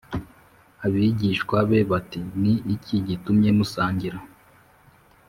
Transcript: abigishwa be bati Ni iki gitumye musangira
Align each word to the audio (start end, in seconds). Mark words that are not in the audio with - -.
abigishwa 0.85 1.57
be 1.69 1.79
bati 1.91 2.19
Ni 2.41 2.53
iki 2.73 2.95
gitumye 3.07 3.49
musangira 3.57 4.17